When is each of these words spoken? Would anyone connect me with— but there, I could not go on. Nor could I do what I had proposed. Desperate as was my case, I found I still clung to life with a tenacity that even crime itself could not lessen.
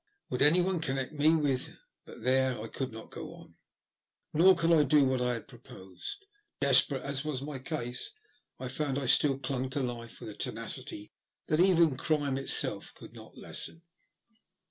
Would 0.31 0.41
anyone 0.41 0.79
connect 0.79 1.11
me 1.13 1.35
with— 1.35 1.77
but 2.07 2.23
there, 2.23 2.59
I 2.59 2.67
could 2.69 2.91
not 2.91 3.11
go 3.11 3.35
on. 3.35 3.53
Nor 4.33 4.55
could 4.55 4.71
I 4.71 4.81
do 4.81 5.05
what 5.05 5.21
I 5.21 5.33
had 5.33 5.47
proposed. 5.47 6.25
Desperate 6.59 7.03
as 7.03 7.23
was 7.23 7.43
my 7.43 7.59
case, 7.59 8.09
I 8.59 8.67
found 8.67 8.97
I 8.97 9.05
still 9.05 9.37
clung 9.37 9.69
to 9.69 9.79
life 9.83 10.19
with 10.19 10.29
a 10.29 10.33
tenacity 10.35 11.11
that 11.49 11.59
even 11.59 11.97
crime 11.97 12.39
itself 12.39 12.95
could 12.95 13.13
not 13.13 13.37
lessen. 13.37 13.83